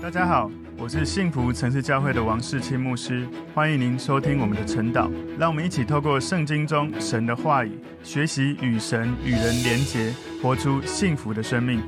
[0.00, 0.48] 大家好，
[0.78, 5.10] 我是幸福城市教会的王世清牧师，欢迎您收听我们的晨祷。
[5.36, 7.72] 让我们一起透过圣经中神的话语，
[8.04, 11.82] 学习与神与人连结，活出幸福的生命。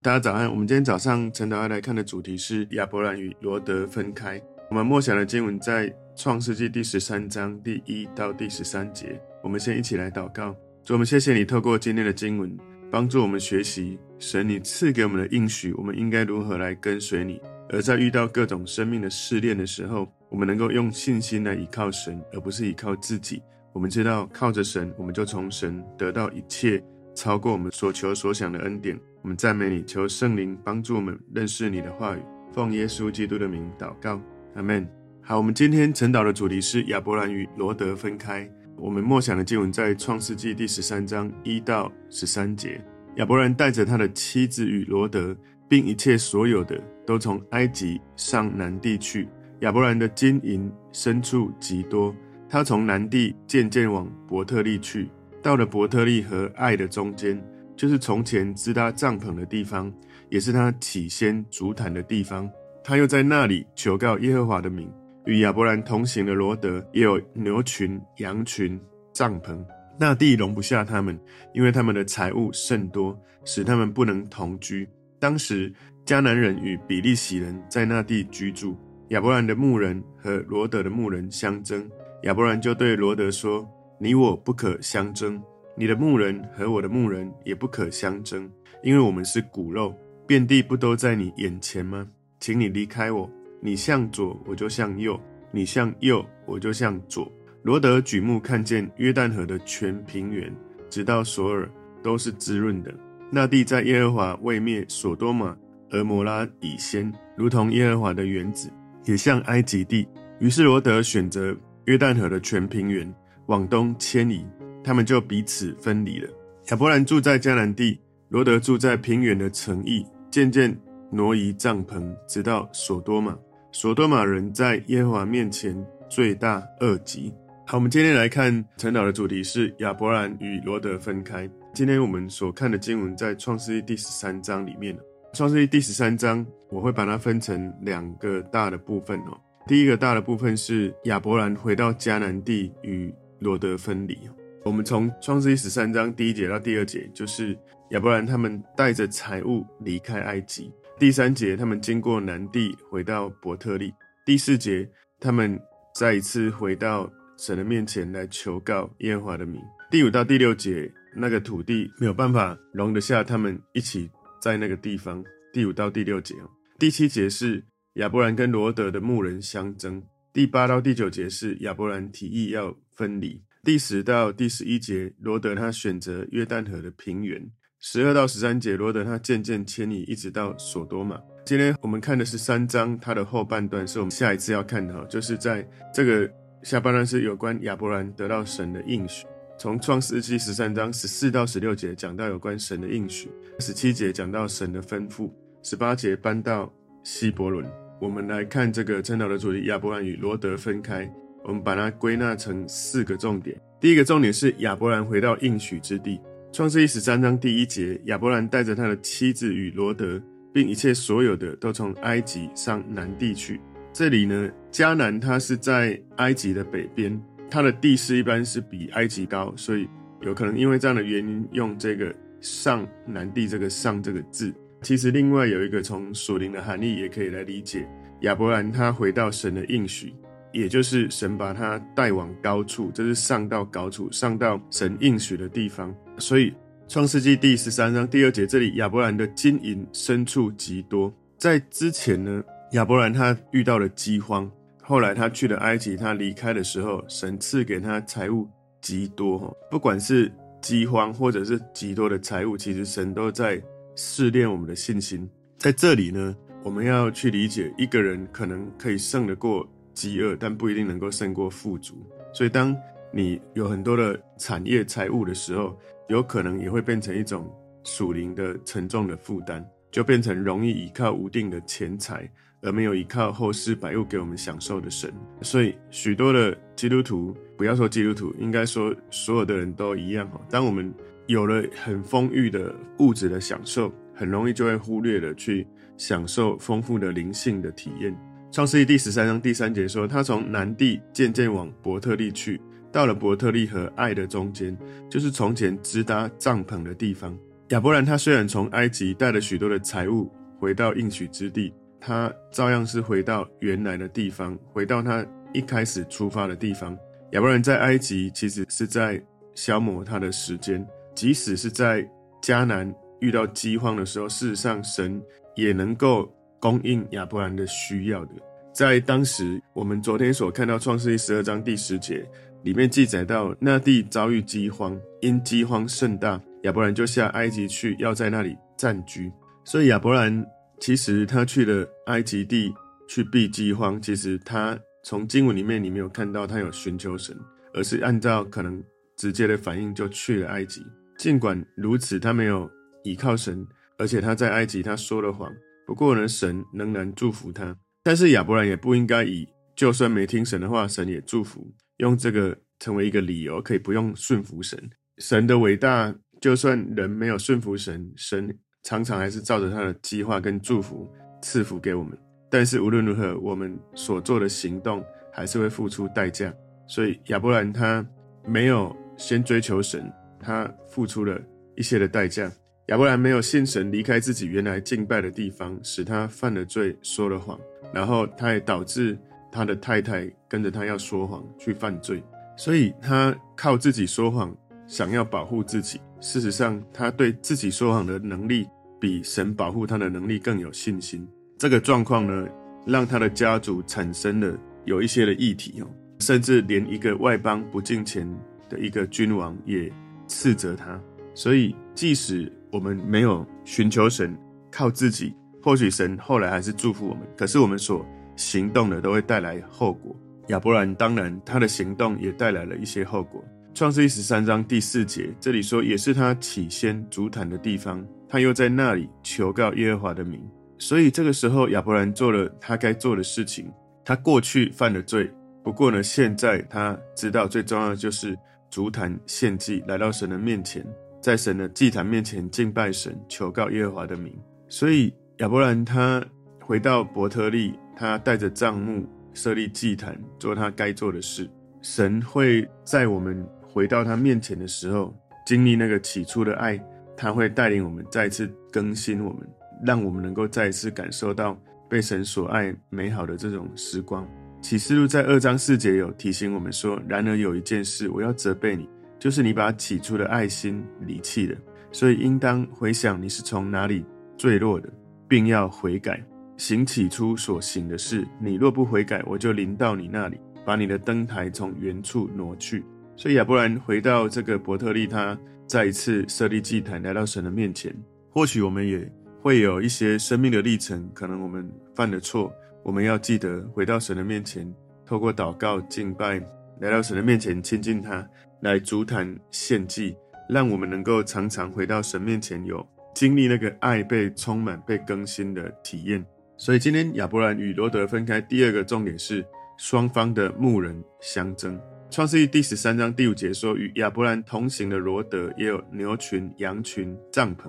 [0.00, 4.40] 大家早安，我们今天早上晨祷要来看的主题是亚伯兰与罗德分开。
[4.70, 9.20] 我们默想的经文在创世纪第十三章第一到第十三节。
[9.42, 12.56] 我们先一起来祷告，主，我们谢谢你透过今天的经文，
[12.92, 13.98] 帮助我们学习。
[14.18, 17.40] 神，你赐给我们的应许，我们应该如何来跟随你？
[17.70, 23.42] 而在遇到各种生命的试炼的时候，我们能够用信心来依靠神，而不是依靠自己。
[23.72, 29.00] 我们知道靠着神，我们就从神得到一切超过我们所求所想的恩典。
[29.22, 32.20] 我们赞美你，求圣灵帮助我们认识你的话语。
[32.52, 34.20] 奉耶稣基督的名祷告，
[34.54, 35.01] 阿门。
[35.32, 38.46] 好，我们今天晨祷的主题是亚伯兰与罗德分开。
[38.76, 42.78] 我们默想的经文在创世纪第十三章一到十三节。
[43.16, 45.34] 亚伯兰带着他的妻子与罗德，
[45.66, 49.26] 并一切所有的，都从埃及上南地去。
[49.60, 52.14] 亚伯兰的金银牲畜极多，
[52.46, 55.08] 他从南地渐渐往伯特利去，
[55.42, 57.42] 到了伯特利和爱的中间，
[57.74, 59.90] 就是从前支搭帐篷的地方，
[60.28, 62.46] 也是他起先足坛的地方。
[62.84, 64.92] 他又在那里求告耶和华的名。
[65.24, 68.80] 与亚伯兰同行的罗德，也有牛群、羊群、
[69.12, 69.64] 帐篷。
[69.98, 71.18] 那地容不下他们，
[71.52, 74.88] 因为他们的财物甚多，使他们不能同居。
[75.18, 75.72] 当时
[76.04, 78.76] 迦南人与比利洗人在那地居住。
[79.08, 81.88] 亚伯兰的牧人和罗德的牧人相争，
[82.22, 83.68] 亚伯兰就对罗德说
[84.00, 85.40] ：“你我不可相争，
[85.76, 88.50] 你的牧人和我的牧人也不可相争，
[88.82, 89.94] 因为我们是骨肉。
[90.26, 92.08] 遍地不都在你眼前吗？
[92.40, 93.30] 请你离开我，
[93.64, 95.18] 你向左我就向右，
[95.52, 97.30] 你向右我就向左。”
[97.62, 100.52] 罗德举目看见约旦河的全平原，
[100.90, 101.70] 直到索尔，
[102.02, 102.92] 都是滋润的。
[103.30, 105.56] 那地在耶和华未灭所多玛、
[105.90, 108.68] 蛾摩拉以先，如同耶和华的园子，
[109.04, 110.08] 也像埃及地。
[110.40, 113.14] 于是罗德选择约旦河的全平原，
[113.46, 114.44] 往东迁移，
[114.82, 116.28] 他们就彼此分离了。
[116.70, 120.76] 亚伯兰住在迦南地，罗德住在平原的城邑，渐渐
[121.12, 123.38] 挪移帐篷，直到所多玛。
[123.74, 125.74] 所多玛人在耶和华面前
[126.06, 127.32] 罪大恶极。
[127.66, 131.48] 好，我们今天来看陈导的主题是亚伯兰与罗得分开。
[131.72, 134.94] 今天我们所看的经文在创世记第十三章里面。
[135.32, 139.40] 创世记第十三章，我会把它分成两个大的部分哦。
[139.66, 144.18] 第一个大的部分是亚伯兰回到迦南地与罗得分离。
[144.64, 147.56] 我们从创世记十三章第一节到第二节，就是
[147.92, 150.70] 亚伯兰他们带着财物离开埃及。
[151.02, 153.92] 第三节，他们经过南地回到伯特利。
[154.24, 155.60] 第四节，他们
[155.96, 157.12] 再一次回到。
[157.36, 159.60] 神的面前来求告耶和华的名。
[159.90, 164.08] 第五到第六节，那个土地没有办法容得下他们一起
[164.40, 165.24] 在那个地方。
[165.52, 166.36] 第五到第六节，
[166.78, 167.64] 第七节是
[167.94, 170.00] 亚伯兰跟罗德的牧人相争。
[170.32, 173.42] 第八到第九节是亚伯兰提议要分离。
[173.64, 177.50] 第十到第十一节，罗德他选择约旦河的平原。
[177.84, 181.20] 十二到十三节，罗得他渐渐迁移，一直到所多玛。
[181.44, 186.30] 今天我们看的是三章，它的后半段是我们下一次要看的，就是在这个。
[186.62, 189.26] 下半段是有关亚伯兰得到神的应许，
[189.58, 193.28] 从创世记十三章十四到十六节讲到有关神的应许，
[193.58, 195.28] 十七节讲到神的吩咐，
[195.64, 196.72] 十八节搬到
[197.02, 197.68] 希伯伦。
[198.00, 201.12] 我们来看这个称道的主题：亚伯兰与罗得分开。
[201.42, 203.60] 我们把它归纳成四个重点。
[203.80, 206.20] 第一个重点是亚伯兰回到应许之地。
[206.52, 213.58] 创世记十三章第一节，亚伯兰带着他的妻子与罗得，并一切所有的，都从埃及上南地去。
[213.90, 217.18] 这里呢，迦南它是在埃及的北边，
[217.50, 219.88] 它的地势一般是比埃及高，所以
[220.20, 224.52] 有可能因为这样的原因，用这个上南地这个上这个字。
[224.82, 227.88] 其实另外有一个从属灵的含义也可以来理解，
[228.20, 230.12] 亚伯兰他回到神的应许，
[230.52, 235.94] 也就是神把他带往高处，这是上到高处，上到神应许的地方。
[236.18, 236.52] 所以
[236.88, 242.42] 创世纪第十三章第二节这里，亚伯兰的金银牲畜极多，在之前呢。
[242.72, 244.50] 亚伯兰他遇到了饥荒，
[244.82, 248.48] 后来他去了埃及，他离开的时候，神赐给他财物
[248.80, 249.54] 极多。
[249.70, 250.32] 不管是
[250.62, 253.62] 饥荒或者是极多的财物，其实神都在
[253.94, 255.28] 试炼我们的信心。
[255.58, 261.94] 在这里呢，我们要去理解，一个人可能可以胜得过饥饿，但不一定能够胜过富足。
[262.32, 262.74] 所以，当
[263.12, 265.78] 你有很多的产业财物的时候，
[266.08, 267.48] 有可能也会变成一种
[267.84, 272.28] 属灵的沉重的负担，就变成容易依靠无定的钱财。
[272.64, 280.40] 而没有依靠后世百物给我们享受的神，所以许多的基督徒，不要说基督徒，应该说所有的人都一样哈。
[280.48, 280.94] 当我们
[281.26, 285.66] 有了很丰裕的物质的享受，很容易就会忽略了去
[285.96, 288.16] 享受丰富的灵性的体验。
[288.52, 292.60] 创世记第十三章第三节说，他从南地渐渐往伯特利去，
[292.92, 294.76] 到了伯特利和爱的中间，
[295.08, 297.36] 就是从前支搭帐篷的地方。
[297.68, 300.30] 亚伯兰他虽然从埃及带了许多的财物
[300.60, 305.24] 回到应许之地，他照样是回到原来的地方，回到他
[305.54, 306.96] 一开始出发的地方。
[307.30, 309.20] 亚伯兰在埃及其实是在
[309.54, 312.06] 消磨他的时间，即使是在
[312.42, 315.18] 迦南遇到饥荒的时候，事实上神
[315.54, 316.30] 也能够
[316.60, 318.32] 供应亚伯兰的需要的。
[318.74, 322.26] 在当时，我们昨天所看到创世记十二章第十节
[322.62, 329.30] 里面记载到，那地遭遇饥荒，因饥荒甚大，亚伯兰就下埃及去，要在那里暂居。
[329.64, 330.44] 所以亚伯兰
[330.80, 332.72] 其实他去了埃及地
[333.08, 337.36] 去避饥荒，其实他从经文里面你没有看到他有寻求神，
[337.74, 338.82] 而是按照可能
[339.16, 340.80] 直接的反应就去了埃及。
[341.18, 342.70] 尽管如此，他没有
[343.04, 343.66] 倚靠神，
[343.98, 345.52] 而且他在埃及他说了谎。
[345.86, 347.76] 不过呢，神仍然祝福他。
[348.04, 354.76] 但是亚伯兰也不应该以就算没听神的话，神也祝福，用这个成为一个理由，可以不用顺服神。
[355.18, 358.52] 神的伟大，就算人没有顺服神，神
[358.82, 361.08] 常常还是照着他的计划跟祝福
[361.40, 362.18] 赐福给我们。
[362.50, 365.02] 但是无论如何，我们所做的行动
[365.32, 366.52] 还是会付出代价。
[366.88, 368.04] 所以亚伯兰他
[368.44, 371.40] 没有先追求神，他付出了
[371.76, 372.50] 一些的代价。
[372.88, 377.56] 亚伯兰没有信神，离开自己原来敬拜的地方，使他犯了罪，说了谎。
[377.94, 379.16] 然后他也导致
[379.52, 382.20] 他的太太跟着他要说谎去犯罪，
[382.56, 384.52] 所以他靠自己说谎，
[384.86, 386.00] 想要保护自己。
[386.20, 388.66] 事实上，他对自己说谎的能力
[388.98, 391.28] 比神保护他的能力更有信心。
[391.58, 392.48] 这个状况呢，
[392.86, 395.86] 让他的家族产生了有一些的议题哦，
[396.20, 398.26] 甚至连一个外邦不敬虔
[398.68, 399.92] 的一个君王也
[400.26, 401.00] 斥责他。
[401.34, 404.36] 所以，即使我们没有寻求神，
[404.70, 405.34] 靠自己。
[405.62, 408.04] 或许神后来还是祝福我们，可是我们所
[408.36, 410.14] 行动的都会带来后果。
[410.48, 413.44] 亚伯兰当然他的行动也带来了一些后果。
[413.74, 420.40] 创世一十三章第四节这里说，也是他起先筑坛的地方，他又在那里求告耶和华的名。
[420.78, 423.70] 所以这个时候亚伯兰做了他该做的事情。
[424.04, 425.30] 他过去犯了罪，
[425.62, 428.36] 不过呢，现在他知道最重要的就是
[428.68, 430.84] 筑坛献祭，来到神的面前，
[431.20, 434.32] 在神的祭坛面前敬拜神，求告耶和华的名。
[434.68, 435.12] 所以。
[435.38, 436.24] 亚伯兰他
[436.60, 441.48] 回到伯特利，他带着帐幕设立祭坛，做他该做的事。
[441.80, 445.14] 神会在我们回到他面前的时候，
[445.46, 446.78] 经历那个起初的爱，
[447.16, 449.48] 他会带领我们再次更新我们，
[449.84, 451.56] 让我们能够再一次感受到
[451.88, 454.26] 被神所爱美好的这种时光。
[454.60, 461.58] 启示录在二章四节有提醒我们说：“然而有一件事，我要责备你，就是你把起初的爱心离弃了。
[461.90, 464.04] 所以应当回想你是从哪里
[464.36, 464.88] 坠落的。”
[465.28, 466.22] 并要悔改，
[466.56, 468.26] 行起初所行的事。
[468.40, 472.84] 你若不悔改，我就临到你那里，把你的灯台从原处挪去。
[473.16, 477.94] 所以亚伯兰回到这个伯特利，他再一次设立祭坛，来到神的面前。
[478.30, 479.10] 或许我们也
[479.40, 482.52] 会有一些生命的历程，可能我们犯了错，
[482.82, 484.72] 我们要记得回到神的面前，
[485.04, 486.40] 透过祷告敬拜，
[486.80, 488.26] 来到神的面前亲近他，
[488.60, 490.16] 来足坛献祭，
[490.48, 492.86] 让我们能够常常回到神面前有。
[493.14, 496.24] 经历那个爱被充满、被更新的体验，
[496.64, 498.40] 所以今天亚伯兰与罗德分开。
[498.40, 499.44] 第二个重点是
[499.76, 501.76] 双方的牧人相争。
[502.08, 507.64] 创世记第十三章第五节说：“与亚伯兰同行的罗德也有牛群、羊群、帐篷。”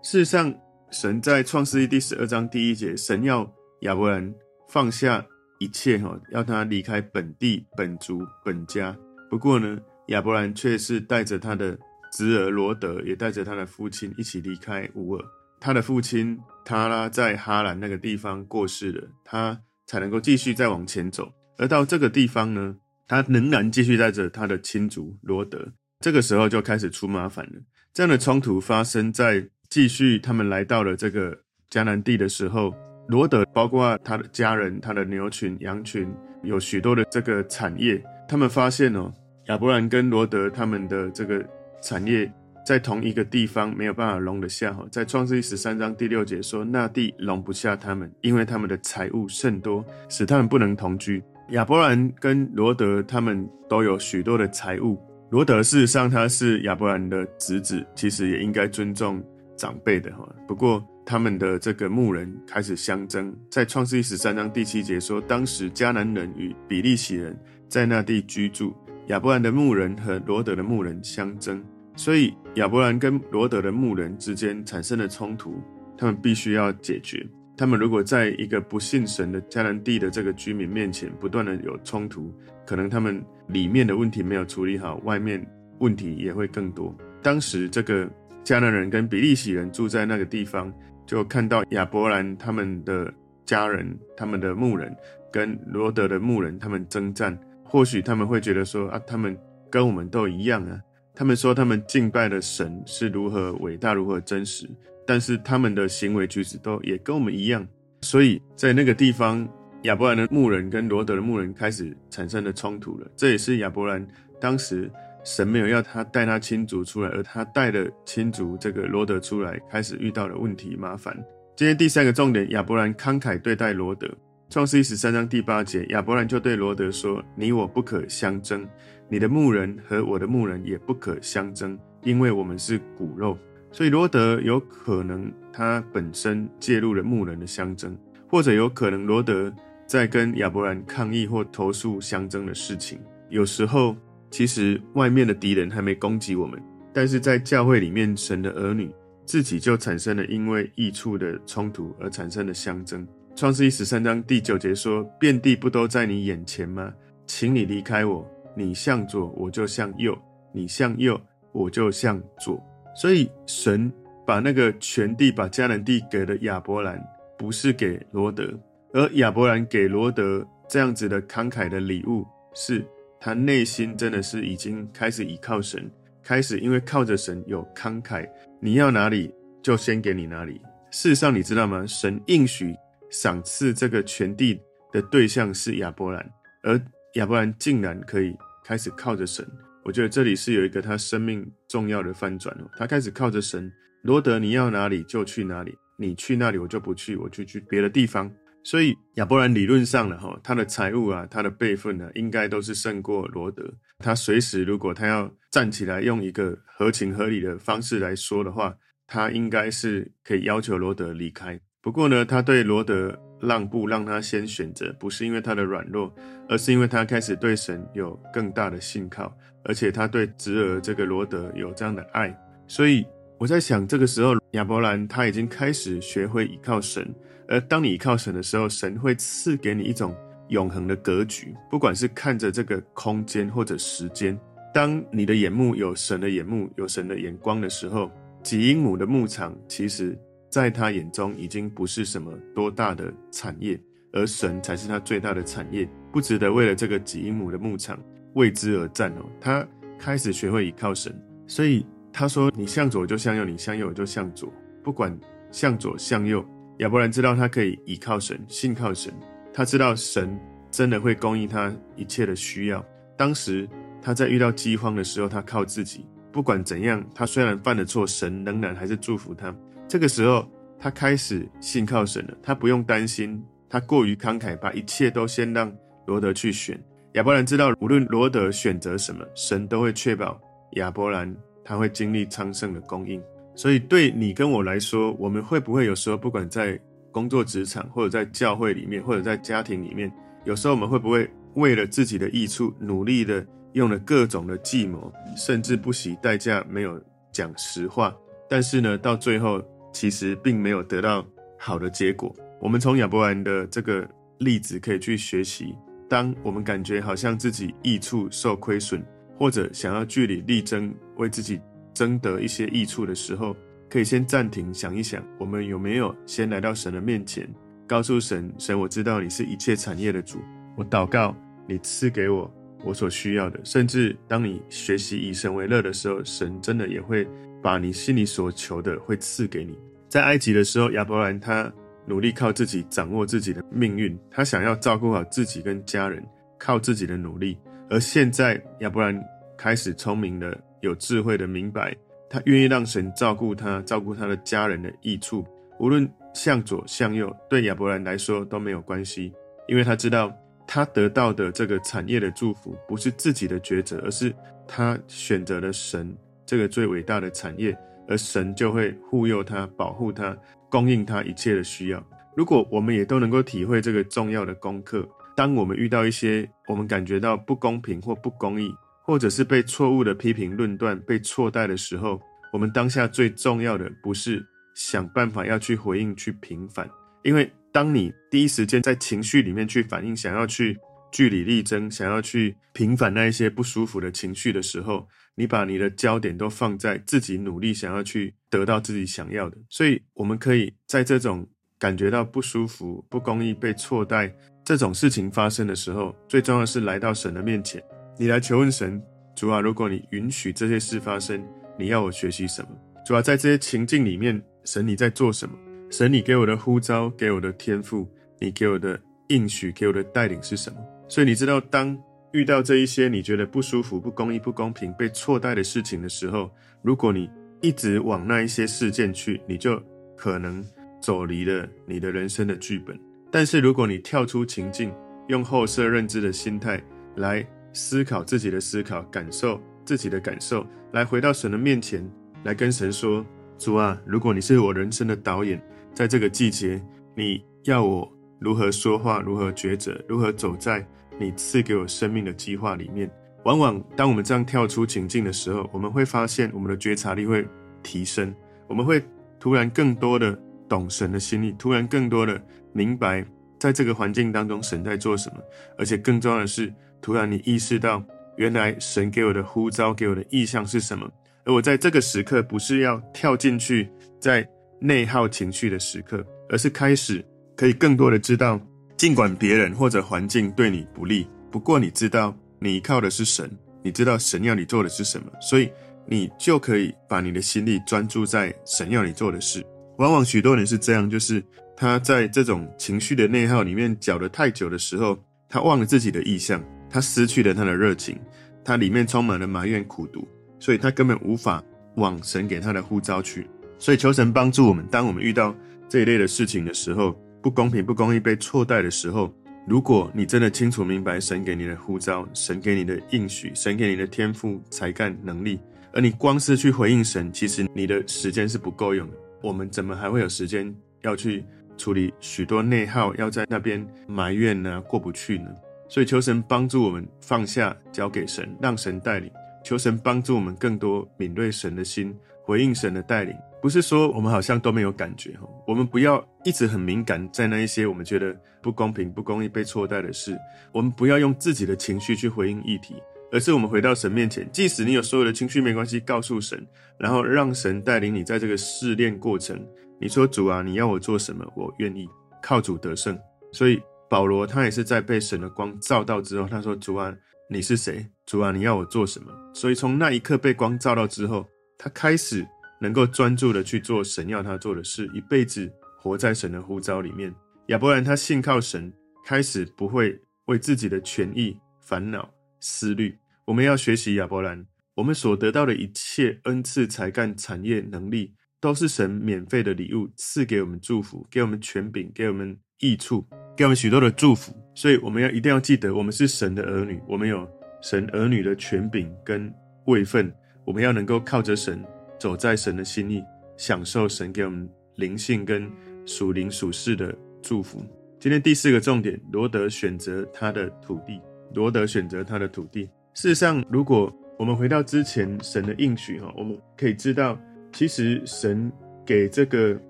[0.00, 0.54] 事实上，
[0.92, 4.32] 神在创世记第十二章第一节，神要亚伯兰
[4.68, 5.26] 放下
[5.58, 8.96] 一切，哈，要他离开本地、本族、本家。
[9.28, 11.76] 不过呢，亚伯兰却是带着他的。
[12.12, 15.24] 侄儿罗德也带着他的父亲一起离开乌尔。
[15.60, 21.32] 他的父亲他拉在哈兰那个地方过世了，他才能够继续再往前走。
[21.56, 25.68] 而到这个地方呢，他仍然继续带着他的亲族罗德。
[26.00, 27.52] 这个时候就开始出麻烦了。
[27.94, 31.38] 这样的冲突发生在继续他们来到了这个
[31.70, 32.74] 迦南地的时候，
[33.06, 38.02] 罗德包括他的家人、他的牛群、羊群，有许多的这个产业。
[38.28, 39.12] 他们发现哦，
[39.46, 41.46] 亚伯兰跟罗德他们的这个。
[41.82, 42.32] 产业
[42.66, 51.22] 在同一个地方没有办法容得下哈，在创世记十三章第六节说，那地容不下他们，因为他们的财物甚多，使他们不能同居。
[51.50, 55.00] 亚伯兰跟罗德他们都有许多的财物。
[55.30, 59.22] 罗德事实上他是亚伯兰的侄子，其实也应该尊重
[59.56, 60.28] 长辈的哈。
[60.48, 68.74] 不过他们的这个牧人开始相争，在创世记十三章第七节说，当时迦南人与比利洗人在那地居住，
[69.06, 71.64] 亚伯兰的牧人和罗德的牧人相争。
[71.96, 75.60] 所以亚伯兰跟罗德的牧人之间产生了冲突，
[75.96, 77.26] 他们必须要解决。
[77.56, 82.30] 他们如果在一个不信神的迦南地的这个居民面前不断的有冲突，
[82.66, 85.42] 可能他们里面的问题没有处理好，外面
[85.78, 86.94] 问题也会更多。
[87.22, 88.06] 当时这个
[88.44, 90.70] 迦南人跟比利洗人住在那个地方，
[91.06, 93.10] 就看到亚伯兰他们的
[93.46, 94.94] 家人、他们的牧人
[95.32, 99.34] 跟罗德的牧人他们征战，或许他们会觉得说啊，他们
[99.70, 100.78] 跟我们都一样啊。
[101.16, 104.68] 他们说他们敬拜的神是如何伟大、如何真实。
[105.08, 107.64] 但是他们的行为举止都也跟我们一样，
[108.02, 109.48] 所以在那个地方，
[109.82, 113.06] 亚伯兰的牧人跟罗德的牧人开始产生了冲突了。
[113.14, 114.04] 这也是亚伯兰
[114.40, 114.90] 当时
[115.22, 121.16] 神没有要他带他亲族出来，而他带了亲族这个罗德出来，开始遇到了问题麻烦。
[121.54, 124.12] 今天第三个重点，亚伯兰慷慨对待罗德。
[124.48, 128.64] 创世记十三章第八节，亚伯兰就对罗德说：“你我不可相争，
[129.08, 133.38] 你的牧人和我的牧人也不可相争，因为我们是骨肉。”
[133.72, 137.96] 所以罗德有可能他本身介入了牧人的相争，
[138.28, 139.52] 或者有可能罗德
[139.86, 142.98] 在跟亚伯兰抗议或投诉相争的事情。
[143.28, 143.94] 有时候
[144.30, 148.90] 其实外面的敌人还没攻击我们，但是在教会里面，神的儿女
[149.26, 153.06] 自己就产生了因为益处的冲突而产生的相争。
[153.34, 156.90] 创世记十三章第九节说：“遍地不都在你眼前吗？
[157.26, 160.16] 请你离开我，你向左我就向右，
[160.52, 161.20] 你向右
[161.52, 162.60] 我就向左。”
[162.96, 163.92] 所以神
[164.26, 166.98] 把那个全地，把迦南地给了亚伯兰，
[167.38, 168.58] 不是给罗德，
[168.94, 172.82] 而亚伯兰给罗德这样子的慷慨的礼物，是
[173.20, 175.90] 他内心真的是已经开始倚靠神，
[176.22, 178.26] 开始因为靠着神有慷慨，
[178.60, 179.32] 你要哪里
[179.62, 180.60] 就先给你哪里。
[180.90, 181.84] 事实上你知道吗？
[181.86, 182.74] 神应许
[183.10, 184.58] 赏赐这个全地
[184.90, 186.26] 的对象是亚伯兰，
[186.62, 186.80] 而
[187.16, 189.46] 亚伯兰竟然可以开始靠着神。
[189.84, 193.72] 我觉得这里是有一个他生命重要的翻转哦，他开始靠着神。
[194.02, 198.30] 罗德，你要哪里就去哪里，你去那里我就不去，我就去别的地方。
[198.62, 203.64] 所以亚伯兰理论上了哈，他的财务啊，他的辈分呢，应该都是胜过罗德。
[203.98, 211.58] 他随时如果他要站起来，用一个合情合理的方式来说的话，他应该是可以要求罗德离开。
[211.86, 216.12] 不过呢，他对罗德让步，让他先选择，不是因为他的软弱，
[216.48, 219.32] 而是因为他开始对神有更大的信靠。
[219.62, 223.06] 而且他对侄儿这个罗德有这样的爱，所以
[223.38, 227.08] 我在想，这个时候亚伯兰他已经开始学会依靠神。
[227.46, 230.12] 而当你依靠神的时候，神会赐给你一种
[230.48, 234.36] 永恒的格局，不管是看着这个空间或者时间。
[234.74, 238.10] 当你的眼目有神的眼目，有神的眼光的时候，
[238.42, 240.18] 几英亩的牧场，其实
[240.56, 243.78] 在他眼中已经不是什么多大的产业，
[244.10, 248.02] 而神才是他最大的产业，不值得为了这个几英亩的牧场。
[248.32, 251.14] 为之而战哦，他开始学会倚靠神，
[251.46, 254.50] 所以他说：“你向左就向右，你向右就向左，
[254.82, 255.14] 不管
[255.50, 256.42] 向左向右。”
[256.80, 259.12] 亚伯兰知道他可以倚靠神，信靠神，
[259.52, 262.82] 他知道神真的会供应他一切的需要。
[263.14, 263.68] 当时
[264.00, 269.54] 他在遇到饥荒的时候，他靠自己，不管怎样，他虽然犯了错，神仍然还是祝福他。
[269.88, 275.72] 这个时候，他开始信靠神了，他不用担心，他过于慷慨，把一切都先让
[276.06, 276.78] 罗德去选。
[277.12, 280.38] 亚伯兰知道，无论罗德选择什么，神都会确保
[280.72, 283.22] 亚伯兰他会经历昌盛的供应。
[283.54, 286.78] 所以，对你跟我来说，我们会不会有时候，不管在
[287.10, 290.12] 工作职场，或者在教会里面，或者在家庭里面，
[290.44, 297.02] 有时候我们会不会为了自己的益处，努力的用了各种的计谋，甚至不惜代价，没有
[297.32, 298.14] 讲实话，
[298.46, 299.62] 但是呢，到最后
[299.96, 301.26] 其实并没有得到
[301.58, 302.30] 好的结果。
[302.60, 305.74] 我们从亚伯兰的这个例子可以去学习。
[306.06, 309.02] 当我们感觉好像自己益处受亏损，
[309.38, 311.58] 或者想要据理力争，为自己
[311.94, 313.56] 争得一些益处的时候，
[313.88, 317.48] 可以先暂停想一想，我们有没有先来到神的面前，
[317.86, 320.38] 告诉神：神，我知道你是一切产业的主，
[320.76, 321.34] 我祷告
[321.66, 322.52] 你赐给我
[322.84, 323.58] 我所需要的。
[323.64, 327.26] 甚至当你学习以神为乐的时候，神真的也会
[327.62, 329.76] 把你心里所求的会赐给你。
[330.16, 331.70] 在埃及的时候，亚伯兰他。
[332.08, 336.24] 努力靠自己掌握自己的命运，他想要照顾好自己跟家人，
[336.56, 337.58] 靠自己的努力。
[337.90, 339.20] 而现在亚伯兰
[339.58, 341.92] 开始聪明的、有智慧的明白，
[342.30, 345.44] 他愿意让神照顾他，照顾他的家人的益处，
[345.80, 349.32] 无论向左向右，对亚伯兰来说都没有关系，
[349.66, 350.32] 因为他知道
[350.64, 354.32] 他得到的这个产业的祝福不是自己的抉择，而是
[354.66, 357.76] 他选择了神这个最伟大的产业，
[358.08, 360.36] 而神就会护佑他，保护他。
[360.68, 362.04] 供应他一切的需要。
[362.36, 372.20] 如果我们也都能够体会这个重要的功课，当我们遇到一些我们感觉到不公平或不公义，或者是被错误的批评论断、被错待的时候，
[372.52, 374.44] 我们当下最重要的不是
[374.74, 376.90] 想办法要去回应、去平反，
[377.22, 380.76] 因为当你第一时间在情绪里面去反应，想要去
[381.12, 389.56] 据理力争，想要去平反那一些不舒服的情绪的时候，你把你的焦点都放在自己努力想要去得到自己想要的。
[389.68, 391.46] 所以，我们可以在这种
[391.78, 397.82] 感觉到不舒服、不公义、被错待这种事情发生的时候，最重要的是来到神的面前，
[398.18, 399.00] 你来求问神：
[399.36, 401.46] 主啊，如果你允许这些事发生，
[401.78, 402.68] 你要我学习什么？
[403.04, 405.54] 主啊，在这些情境里面，神你在做什么？
[405.90, 408.08] 神你给我的呼召，给我的天赋，
[408.40, 410.78] 你给我的应许，给我的带领是什么？
[411.08, 411.96] 所以你知道，当
[412.36, 416.50] 遇到这一些你觉得不舒服、不公义、不公平、被错待的事情的时候，
[416.82, 417.30] 如果你
[417.62, 419.82] 一直往那一些事件去，你就
[420.14, 420.62] 可能
[421.00, 422.94] 走离了你的人生的剧本。
[423.30, 424.92] 但是如果你跳出情境，
[425.28, 426.78] 用后设认知的心态
[427.16, 432.06] 来思考自己的思考，感受自己的感受，来回到神的面前，
[432.44, 433.24] 来跟神说
[433.56, 435.58] ：“主啊，如果你是我人生的导演，
[435.94, 440.86] 在这个季节，你要我如何说话，如何抉择，如何走在
[441.18, 443.10] 你赐给我生命的计划里面。”
[443.44, 447.46] 往往当我们这样跳出情境的时候，我们会发现我们的觉察力会
[447.82, 448.34] 提升，
[448.66, 449.02] 我们会
[449.38, 450.36] 突然更多的
[450.68, 452.40] 懂神的心意，突然更多的
[452.72, 453.24] 明白
[453.58, 455.36] 在这个环境当中神在做什么，
[455.78, 458.02] 而且更重要的是，突然你意识到。
[458.36, 461.10] 原来神给我的呼召，给我的意向是什么？
[461.46, 463.88] 而我在这个时刻，不是要跳进去
[464.20, 464.46] 在
[464.78, 467.24] 内耗情绪的时刻，而是开始
[467.56, 468.60] 可以更多的知道，
[468.96, 473.50] 尽管别人或者环境对你不利，不过你知道你依靠的是神，
[473.82, 475.70] 你知道神要你做的是什么，所以
[476.06, 479.64] 你就可以把你的心力专注在神要你做的事。
[479.98, 481.42] 往往许多人是这样，就是
[481.76, 486.62] 他在这种情绪的内耗里面搅得太久的时候，他忘了自己的意向。
[486.88, 488.16] 他失去了他的热情，
[488.64, 490.26] 他里面充满了埋怨、苦毒，
[490.58, 491.62] 所以他根本无法
[491.96, 493.46] 往神给他的呼召去。
[493.76, 495.54] 所以求神帮助我们，当我们遇到
[495.88, 497.14] 这一类的事情的时候，
[497.46, 499.32] 不公平、不公义、被错待的时候，
[499.68, 505.60] 如果你真的清楚明白神给你的呼召、神给你的应许、神给你的天赋、才干、能力，
[505.92, 509.16] 而你光是去回应神，其实你的时间是不够用的。
[509.44, 511.44] 我们怎么还会有时间要去
[511.76, 514.80] 处理许多内耗，要在那边埋怨呢？
[514.80, 515.48] 过不去呢？
[515.88, 519.30] 所以，求神帮助我们放下，交给神，让神带领。
[519.62, 523.36] 求神帮助我们更多敏锐神的心，回应神的带领。
[523.66, 530.38] 不是说我们好像都没有感觉哈，我们不要一直很敏感在那一些我们觉得不公平、不公义、被错待的事。
[530.70, 532.94] 我们不要用自己的情绪去回应议题，
[533.32, 534.48] 而是我们回到神面前。
[534.52, 536.64] 即使你有所有的情绪，没关系，告诉神，
[536.96, 539.60] 然后让神带领你在这个试炼过程。
[540.00, 541.44] 你说主啊，你要我做什么？
[541.56, 542.08] 我愿意
[542.40, 543.18] 靠主得胜。
[543.52, 543.82] 所以。
[544.08, 547.12] 保罗他也是在被神的光照到之后，他说：“主啊，
[547.50, 548.06] 你是谁？
[548.24, 551.44] 主啊，你要我做什么？”所以从那一刻被光照到之后，
[551.76, 552.46] 他开始
[552.80, 557.34] 能够专注的去做神要他做的事，一辈子活在神的呼召里面。
[557.66, 558.92] 亚伯兰他信靠神，
[559.24, 563.18] 开始不会为自己的权益烦恼思虑。
[563.44, 573.26] 我们要学习亚伯兰，我们所得到的一切恩赐、才干、产业、能力，都是神免费的礼物，赐给我们祝福，给我们权柄，给我们益处。
[573.56, 577.48] 给我们许多的祝福，所以我们要一定要记得，我们是神的儿女，我们有
[577.80, 579.50] 神儿女的权柄跟
[579.86, 580.30] 位分，
[580.66, 581.82] 我们要能够靠着神
[582.18, 583.22] 走在神的心意，
[583.56, 585.70] 享受神给我们灵性跟
[586.04, 587.84] 属灵属世的祝福。
[588.18, 591.20] 今天第四个重点，罗得选择他的土地。
[591.54, 592.88] 罗得选择他的土地。
[593.14, 597.38] 事实上，如果我们回到之前神的应许哈，我们可以知道，
[597.72, 598.70] 其实神
[599.04, 599.80] 给这个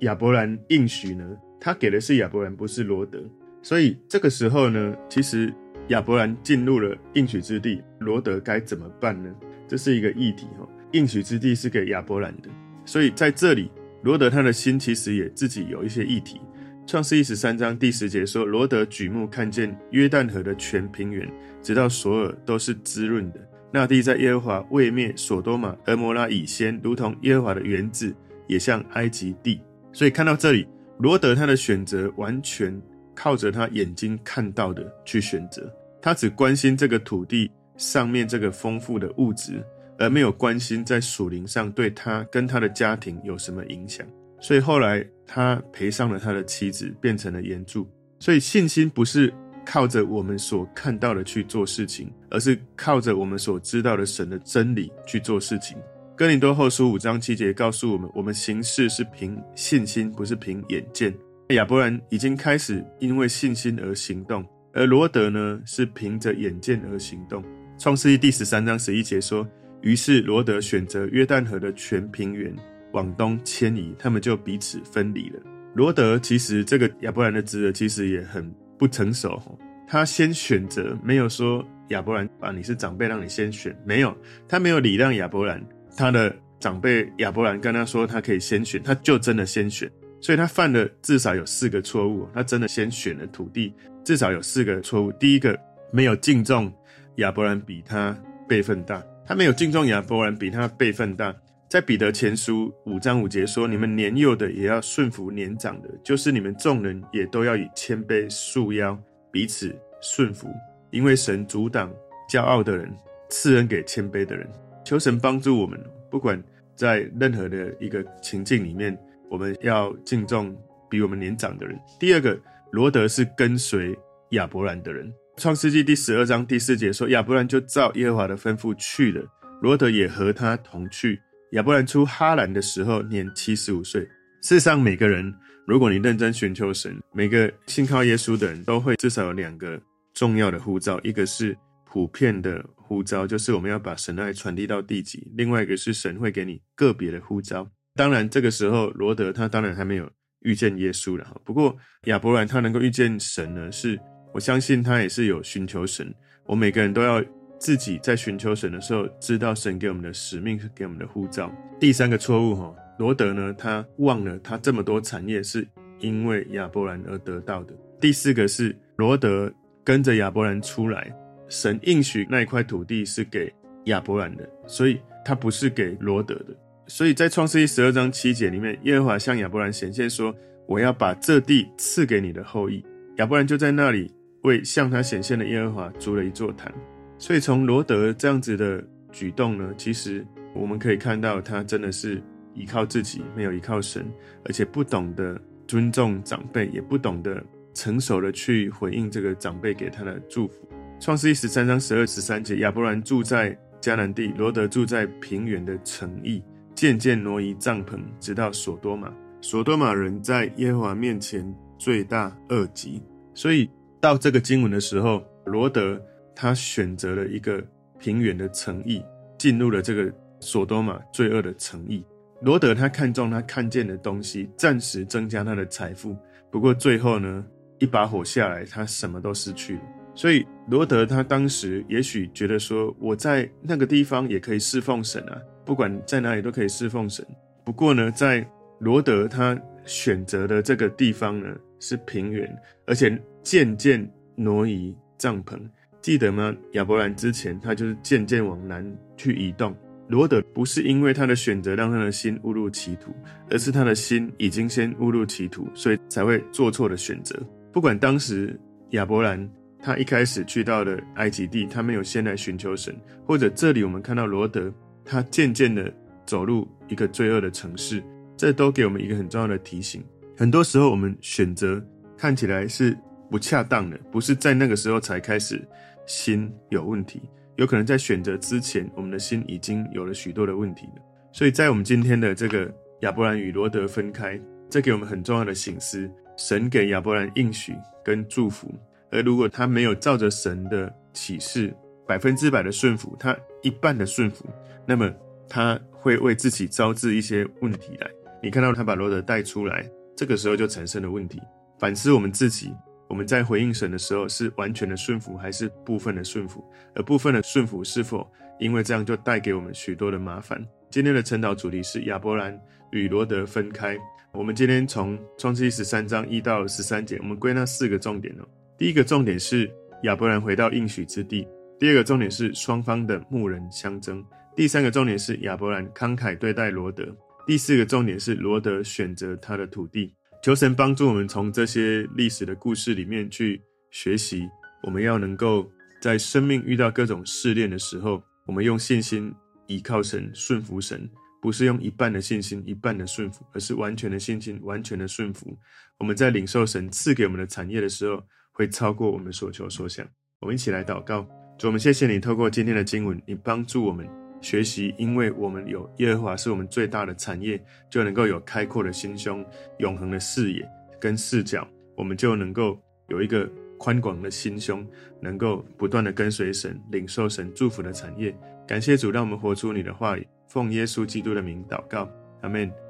[0.00, 3.18] 亚伯兰应许呢，他给的是亚伯兰，不是罗得。
[3.62, 5.52] 所以这个时候呢，其实
[5.88, 9.34] 亚伯兰进入了应许之地，罗得该怎么办呢？
[9.66, 10.68] 这是一个议题哈。
[10.92, 12.48] 应许之地是给亚伯兰的，
[12.84, 13.70] 所以在这里，
[14.02, 16.40] 罗德他的心其实也自己有一些议题。
[16.86, 21.30] 创世一十三章第十节说，罗德举目看见约旦河的全平原，
[21.62, 23.40] 直到索尔都是滋润的。
[23.72, 28.14] 那地在耶和华未灭所多玛、蛾摩拉以先，如同耶和华的园子，
[28.46, 29.60] 也像埃及地。
[29.92, 30.66] 所以看到这里，
[30.98, 32.80] 罗德他的选择完全。
[33.12, 39.62] 靠着他眼睛看到的去选择，他只关心这个土地上面这个丰富的物质，
[40.00, 44.04] 而没有关心在属灵上对他跟他的家庭有什么影响。
[44.40, 47.86] 所以后来他赔上了他的妻子，变成了盐柱。
[48.18, 49.32] 所以信心不是
[49.64, 55.76] 靠着我们所看到的去做事情，而是靠着我们所知道的神的真理去做事情。
[56.16, 61.14] 哥林多后书五章七节告诉我们，我们行事是凭信心，不是凭眼见。
[61.50, 67.42] 亚伯兰已经开始因为信心而行动，而罗德呢，是凭着眼见而行动。
[67.78, 69.48] 创世记第十三章十一节说
[69.82, 72.54] ：“于是罗德选择约旦河的全平原
[72.92, 75.40] 往东迁移，他们就彼此分离了。”
[75.74, 79.40] 罗德其实这个亚伯兰的侄儿其实也很不成熟，
[79.86, 84.16] 他先选择，没有说亚伯兰啊，你是长辈让你先选，没有，
[84.48, 85.64] 他没有礼让亚伯兰，
[85.96, 89.90] 他的长辈亚伯兰跟他说他可以先选，他就真的先选，
[90.20, 93.72] 所以他犯了至少有四个错误，他真的先选了土地，
[94.04, 95.12] 至少有四个错误。
[95.12, 95.56] 第一个，
[95.92, 96.72] 没有敬重
[97.16, 98.16] 亚伯兰比他
[98.48, 101.32] 辈分大，他没有敬重亚伯兰比他辈分大。
[101.68, 108.98] 在彼得前书五章五节说：“你们年幼的也要顺服年长的，就是你们众人也都要以谦卑束腰，
[109.30, 110.48] 彼此顺服，
[110.90, 111.94] 因为神阻挡
[112.28, 112.92] 骄傲的人，
[113.28, 114.50] 赐恩给谦卑的人。
[114.84, 116.42] 求神帮助我们，不管
[116.74, 118.98] 在任何的一个情境里面，
[119.30, 120.52] 我们要敬重
[120.90, 121.78] 比我们年长的人。
[122.00, 122.36] 第二个，
[122.72, 123.96] 罗德是跟随
[124.30, 125.08] 亚伯兰的人。
[125.40, 129.24] 创世纪第十二章第四节说：亚伯兰就照耶和华的吩咐去了，
[129.62, 131.18] 罗德也和他同去。”
[131.52, 134.06] 亚伯兰出哈兰的时候年七十五岁。
[134.42, 135.34] 世上每个人，
[135.66, 139.80] 如果你认真寻求神，每个信靠耶稣的人都会至少有两个
[140.12, 147.66] 重要的呼召，一个是普遍的呼召，就是我们要把神爱传递到地极；另外一个是神会给你个别的呼召。
[147.94, 150.06] 当然，这个时候罗德他当然还没有
[150.40, 151.40] 遇见耶稣了。
[151.46, 151.74] 不过
[152.04, 153.98] 亚伯兰他能够遇见神呢，是
[154.32, 156.12] 我相信他也是有寻求神。
[156.44, 157.22] 我每个人都要。
[157.62, 161.52] 自己在寻求神的时候，知道神给我们的使命，给我们的护照。
[161.78, 167.74] 第三个错误，哈，罗德呢，他忘了他这么多产业是因为亚伯兰而得到的。
[168.00, 169.52] 第四个是罗德
[169.84, 171.14] 跟着亚伯兰出来，
[171.50, 173.52] 神应许那一块土地是给
[173.84, 176.56] 亚伯兰的，所以他不是给罗德的。
[176.86, 180.34] 所以在创世记十二章七节里面，耶和华向亚伯兰显现说
[180.66, 182.82] ：“我要把这地赐给你的后裔。”
[183.18, 184.10] 亚伯兰就在那里
[184.42, 186.72] 为向他显现的耶和华筑了一座坛。
[187.18, 192.22] 所以从罗德这样子的举动呢，其实我们可以看到他真的是
[192.54, 194.06] 依靠自己，没有依靠神，
[194.44, 197.42] 而且不懂得尊重长辈，也不懂得
[197.74, 200.68] 成熟的去回应这个长辈给他的祝福。
[200.98, 206.42] 创世记十三章十二十三节，亚伯兰住在迦南地，罗德住在平原的城邑，
[206.74, 209.12] 渐渐挪移帐篷，直到所多玛。
[209.40, 213.02] 所多玛人在耶和华面前罪大恶极，
[213.34, 213.70] 所以
[214.00, 216.00] 到这个经文的时候，罗德。
[216.32, 217.62] 他选择了一个
[217.98, 219.04] 平原的城邑，
[219.36, 222.02] 进入了这个所多玛罪恶的城邑。
[222.40, 226.16] 罗德他看中他看见的东西，暂时增加他的财富。
[226.50, 227.44] 不过最后呢，
[227.78, 229.82] 一把火下来，他什么都失去了。
[230.14, 235.36] 所以罗德他当时也许觉得说，我在那个地方也可以侍奉神啊，
[235.66, 237.26] 不管在哪里都可以侍奉神。
[237.64, 238.46] 不过呢，在
[238.78, 242.50] 罗德他选择的这个地方呢，是平原，
[242.86, 245.58] 而且渐渐挪移帐篷。
[246.00, 246.54] 记得吗？
[246.72, 248.84] 亚伯兰之前，他就是渐渐往南
[249.16, 249.76] 去移动。
[250.08, 253.12] 罗德不是因为他的选择让他的心误入歧途，
[253.50, 257.38] 而是他的心已经先误入歧途，所以才会做错的选择。
[257.70, 258.58] 不管当时
[258.90, 259.48] 亚伯兰
[259.78, 262.92] 他一开始去到了埃及地，他没有先来寻求神，
[263.24, 264.72] 或者这里我们看到罗德
[265.04, 265.92] 他渐渐的
[266.26, 268.02] 走入一个罪恶的城市，
[268.36, 270.02] 这都给我们一个很重要的提醒。
[270.36, 271.80] 很多时候我们选择
[272.16, 272.96] 看起来是
[273.30, 275.66] 不恰当的，不是在那个时候才开始。
[276.06, 277.22] 心有问题，
[277.54, 281.02] 有可能在选择之前，我们的心已经有了许多的问题了。
[281.30, 282.68] 所以在我们今天的这个
[283.02, 286.10] 亚伯兰与罗德分开，这给我们很重要的醒思。
[286.36, 288.74] 神给亚伯兰应许跟祝福，
[289.12, 291.72] 而如果他没有照着神的启示
[292.08, 294.46] 百分之百的顺服，他一半的顺服，
[294.84, 295.08] 那么
[295.48, 298.10] 他会为自己招致一些问题来。
[298.42, 301.40] 你看到他把罗德带出来，这个时候就产生了问题。
[301.78, 302.74] 反思我们自己。
[303.10, 306.64] 我们在回应神的时候，是完全的顺服，还是部分的顺服？
[306.94, 308.24] 而部分的顺服是否
[308.60, 310.64] 因为这样就带给我们许多的麻烦？
[310.90, 312.56] 今天的晨祷主题是亚伯兰
[312.92, 313.98] 与罗德分开。
[314.32, 318.46] 我们今天从创世记十三章一到十三节，我们归纳四个重点哦。
[318.78, 319.68] 第一个重点是
[320.04, 321.44] 亚伯兰回到应许之地；
[321.80, 324.22] 第二个重点是双方的牧人相争；
[324.54, 327.06] 第三个重点是亚伯兰慷慨对待罗德；
[327.44, 330.14] 第四个重点是罗德选择他的土地。
[330.42, 334.48] 求神帮助我们从这些历史的故事里面去学习，
[334.82, 339.30] 我们要能够在生命遇到各种试炼的时候，我们用信心
[339.66, 341.06] 倚靠神、顺服神，
[341.42, 345.54] 不是用一半的信心、一半的顺服，而是完全的信心、完全的顺服。
[345.98, 350.06] 我们在领受神赐给我们的产业的时候，会超过我们所求所想。
[350.40, 351.20] 我们一起来祷告，
[351.58, 354.19] 主，我们谢谢你透过今天的经文，你帮助我们。
[354.40, 359.44] 学习，因为我们有耶和华是我们最大的产业，就能够有开阔的心胸、
[359.78, 363.48] 永恒的视野跟视角，我们就能够有一个
[363.78, 364.86] 宽广的心胸，
[365.20, 368.34] 能够不断的跟随神，领受神祝福的产业。
[368.66, 372.08] 感谢主，让我们活出你的话语，奉耶稣基督的名祷告，
[372.40, 372.89] 阿门。